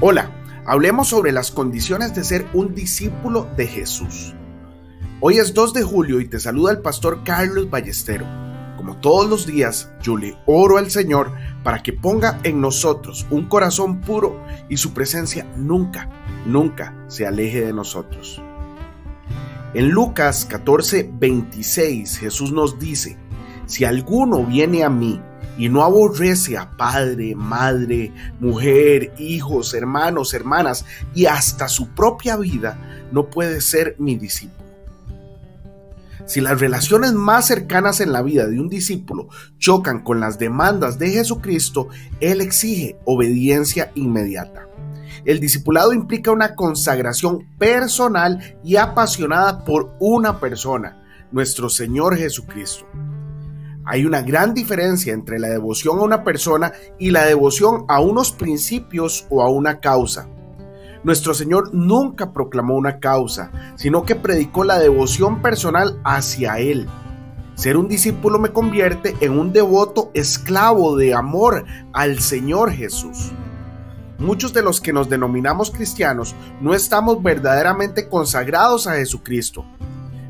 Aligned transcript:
Hola, 0.00 0.28
hablemos 0.66 1.06
sobre 1.06 1.30
las 1.30 1.52
condiciones 1.52 2.16
de 2.16 2.24
ser 2.24 2.48
un 2.52 2.74
discípulo 2.74 3.48
de 3.56 3.68
Jesús. 3.68 4.34
Hoy 5.20 5.38
es 5.38 5.54
2 5.54 5.72
de 5.72 5.84
julio 5.84 6.20
y 6.20 6.26
te 6.26 6.40
saluda 6.40 6.72
el 6.72 6.80
pastor 6.80 7.22
Carlos 7.22 7.70
Ballestero. 7.70 8.26
Como 8.76 8.96
todos 8.96 9.30
los 9.30 9.46
días, 9.46 9.92
yo 10.02 10.16
le 10.16 10.36
oro 10.46 10.78
al 10.78 10.90
Señor 10.90 11.30
para 11.62 11.80
que 11.80 11.92
ponga 11.92 12.40
en 12.42 12.60
nosotros 12.60 13.24
un 13.30 13.44
corazón 13.44 14.00
puro 14.00 14.44
y 14.68 14.78
su 14.78 14.92
presencia 14.92 15.46
nunca, 15.56 16.10
nunca 16.44 16.92
se 17.06 17.24
aleje 17.24 17.60
de 17.60 17.72
nosotros. 17.72 18.42
En 19.74 19.90
Lucas 19.90 20.44
14, 20.44 21.08
26 21.14 22.18
Jesús 22.18 22.50
nos 22.50 22.80
dice, 22.80 23.16
si 23.66 23.84
alguno 23.84 24.44
viene 24.44 24.82
a 24.82 24.90
mí 24.90 25.22
y 25.56 25.68
no 25.68 25.82
aborrece 25.82 26.56
a 26.56 26.70
padre, 26.76 27.34
madre, 27.34 28.12
mujer, 28.40 29.12
hijos, 29.18 29.74
hermanos, 29.74 30.34
hermanas 30.34 30.84
y 31.14 31.26
hasta 31.26 31.68
su 31.68 31.88
propia 31.88 32.36
vida, 32.36 33.06
no 33.12 33.30
puede 33.30 33.60
ser 33.60 33.96
mi 33.98 34.16
discípulo. 34.16 34.64
Si 36.26 36.40
las 36.40 36.58
relaciones 36.58 37.12
más 37.12 37.46
cercanas 37.46 38.00
en 38.00 38.10
la 38.10 38.22
vida 38.22 38.46
de 38.46 38.58
un 38.58 38.68
discípulo 38.68 39.28
chocan 39.58 40.02
con 40.02 40.20
las 40.20 40.38
demandas 40.38 40.98
de 40.98 41.10
Jesucristo, 41.10 41.88
Él 42.20 42.40
exige 42.40 42.96
obediencia 43.04 43.92
inmediata. 43.94 44.66
El 45.26 45.38
discipulado 45.38 45.92
implica 45.92 46.30
una 46.30 46.54
consagración 46.54 47.46
personal 47.58 48.58
y 48.64 48.76
apasionada 48.76 49.64
por 49.64 49.94
una 50.00 50.40
persona, 50.40 51.02
nuestro 51.30 51.68
Señor 51.68 52.16
Jesucristo. 52.16 52.86
Hay 53.86 54.06
una 54.06 54.22
gran 54.22 54.54
diferencia 54.54 55.12
entre 55.12 55.38
la 55.38 55.48
devoción 55.48 55.98
a 55.98 56.02
una 56.02 56.24
persona 56.24 56.72
y 56.98 57.10
la 57.10 57.26
devoción 57.26 57.84
a 57.88 58.00
unos 58.00 58.32
principios 58.32 59.26
o 59.28 59.42
a 59.42 59.50
una 59.50 59.80
causa. 59.80 60.26
Nuestro 61.02 61.34
Señor 61.34 61.74
nunca 61.74 62.32
proclamó 62.32 62.76
una 62.76 62.98
causa, 62.98 63.52
sino 63.76 64.04
que 64.04 64.14
predicó 64.14 64.64
la 64.64 64.78
devoción 64.78 65.42
personal 65.42 66.00
hacia 66.02 66.58
Él. 66.58 66.88
Ser 67.56 67.76
un 67.76 67.88
discípulo 67.88 68.38
me 68.38 68.52
convierte 68.52 69.14
en 69.20 69.38
un 69.38 69.52
devoto 69.52 70.10
esclavo 70.14 70.96
de 70.96 71.12
amor 71.12 71.66
al 71.92 72.20
Señor 72.20 72.72
Jesús. 72.72 73.32
Muchos 74.18 74.54
de 74.54 74.62
los 74.62 74.80
que 74.80 74.94
nos 74.94 75.10
denominamos 75.10 75.70
cristianos 75.70 76.34
no 76.62 76.72
estamos 76.72 77.22
verdaderamente 77.22 78.08
consagrados 78.08 78.86
a 78.86 78.94
Jesucristo. 78.94 79.66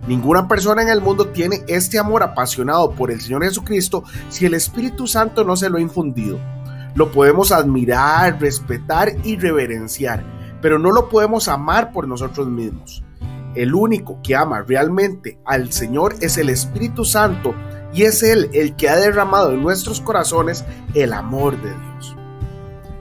Ninguna 0.06 0.46
persona 0.46 0.82
en 0.82 0.90
el 0.90 1.00
mundo 1.00 1.28
tiene 1.28 1.62
este 1.66 1.98
amor 1.98 2.22
apasionado 2.22 2.90
por 2.92 3.10
el 3.10 3.20
Señor 3.20 3.42
Jesucristo 3.42 4.04
si 4.28 4.44
el 4.44 4.54
Espíritu 4.54 5.06
Santo 5.06 5.44
no 5.44 5.56
se 5.56 5.70
lo 5.70 5.78
ha 5.78 5.80
infundido. 5.80 6.38
Lo 6.94 7.10
podemos 7.10 7.52
admirar, 7.52 8.40
respetar 8.40 9.12
y 9.24 9.36
reverenciar, 9.36 10.22
pero 10.60 10.78
no 10.78 10.92
lo 10.92 11.08
podemos 11.08 11.48
amar 11.48 11.90
por 11.90 12.06
nosotros 12.06 12.48
mismos. 12.48 13.02
El 13.54 13.74
único 13.74 14.20
que 14.22 14.36
ama 14.36 14.62
realmente 14.62 15.38
al 15.44 15.72
Señor 15.72 16.16
es 16.20 16.36
el 16.38 16.50
Espíritu 16.50 17.04
Santo 17.04 17.54
y 17.94 18.02
es 18.02 18.22
Él 18.22 18.50
el 18.52 18.76
que 18.76 18.88
ha 18.88 18.96
derramado 18.96 19.52
en 19.52 19.62
nuestros 19.62 20.00
corazones 20.00 20.64
el 20.94 21.12
amor 21.12 21.60
de 21.62 21.70
Dios. 21.70 22.16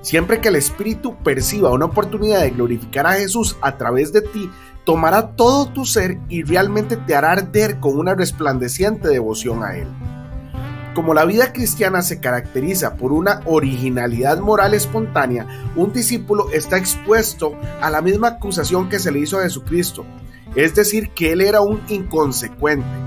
Siempre 0.04 0.42
que 0.42 0.50
el 0.50 0.58
Espíritu 0.58 1.16
perciba 1.24 1.72
una 1.72 1.86
oportunidad 1.86 2.42
de 2.42 2.50
glorificar 2.50 3.08
a 3.08 3.14
Jesús 3.14 3.56
a 3.62 3.78
través 3.78 4.12
de 4.12 4.22
ti, 4.22 4.52
tomará 4.84 5.30
todo 5.38 5.70
tu 5.70 5.86
ser 5.86 6.20
y 6.28 6.44
realmente 6.44 6.98
te 6.98 7.16
hará 7.16 7.32
arder 7.32 7.80
con 7.80 7.98
una 7.98 8.14
resplandeciente 8.14 9.08
devoción 9.08 9.64
a 9.64 9.78
Él. 9.78 9.88
Como 10.94 11.14
la 11.14 11.24
vida 11.24 11.54
cristiana 11.54 12.02
se 12.02 12.20
caracteriza 12.20 12.98
por 12.98 13.14
una 13.14 13.40
originalidad 13.46 14.40
moral 14.40 14.74
espontánea, 14.74 15.48
un 15.78 15.94
discípulo 15.94 16.52
está 16.52 16.78
expuesto 16.78 17.56
a 17.82 17.90
la 17.90 18.02
misma 18.02 18.28
acusación 18.28 18.90
que 18.90 19.00
se 19.00 19.10
le 19.10 19.20
hizo 19.20 19.40
a 19.40 19.44
Jesucristo, 19.44 20.06
es 20.54 20.76
decir, 20.76 21.12
que 21.12 21.32
él 21.32 21.40
era 21.40 21.62
un 21.62 21.82
inconsecuente 21.88 23.03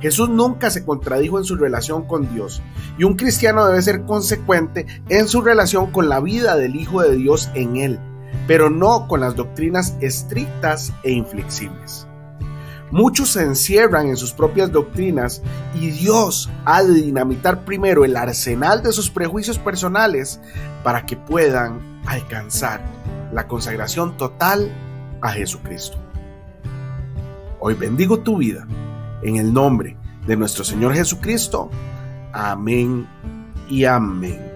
Jesús 0.00 0.28
nunca 0.28 0.70
se 0.70 0.84
contradijo 0.84 1.38
en 1.38 1.44
su 1.44 1.56
relación 1.56 2.06
con 2.06 2.32
Dios 2.32 2.62
y 2.98 3.04
un 3.04 3.14
cristiano 3.14 3.66
debe 3.66 3.82
ser 3.82 4.02
consecuente 4.04 4.86
en 5.08 5.28
su 5.28 5.42
relación 5.42 5.90
con 5.90 6.08
la 6.08 6.20
vida 6.20 6.56
del 6.56 6.76
Hijo 6.76 7.02
de 7.02 7.16
Dios 7.16 7.50
en 7.54 7.76
él, 7.76 7.98
pero 8.46 8.70
no 8.70 9.08
con 9.08 9.20
las 9.20 9.34
doctrinas 9.34 9.96
estrictas 10.00 10.92
e 11.02 11.12
inflexibles. 11.12 12.06
Muchos 12.90 13.32
se 13.32 13.42
encierran 13.42 14.06
en 14.06 14.16
sus 14.16 14.32
propias 14.32 14.72
doctrinas 14.72 15.42
y 15.74 15.90
Dios 15.90 16.48
ha 16.64 16.82
de 16.82 16.94
dinamitar 16.94 17.64
primero 17.64 18.04
el 18.04 18.16
arsenal 18.16 18.82
de 18.82 18.92
sus 18.92 19.10
prejuicios 19.10 19.58
personales 19.58 20.40
para 20.82 21.04
que 21.04 21.16
puedan 21.16 22.00
alcanzar 22.06 22.80
la 23.32 23.46
consagración 23.46 24.16
total 24.16 24.72
a 25.20 25.32
Jesucristo. 25.32 25.98
Hoy 27.60 27.74
bendigo 27.74 28.20
tu 28.20 28.38
vida 28.38 28.66
en 29.22 29.36
el 29.36 29.52
nombre 29.52 29.96
de 30.26 30.36
nuestro 30.36 30.64
Señor 30.64 30.94
Jesucristo. 30.94 31.70
Amén 32.32 33.06
y 33.68 33.84
amén. 33.84 34.47